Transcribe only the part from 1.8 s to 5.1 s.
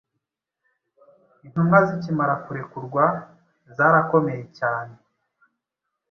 zikimara kurekurwa zarakomeye cyane,